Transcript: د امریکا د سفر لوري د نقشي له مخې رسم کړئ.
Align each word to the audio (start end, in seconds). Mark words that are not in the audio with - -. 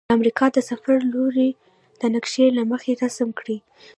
د 0.07 0.09
امریکا 0.17 0.45
د 0.51 0.57
سفر 0.69 0.95
لوري 1.13 1.49
د 1.99 2.01
نقشي 2.13 2.45
له 2.57 2.63
مخې 2.71 2.91
رسم 3.03 3.29
کړئ. 3.39 3.57